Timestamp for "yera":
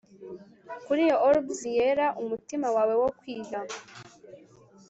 1.77-2.07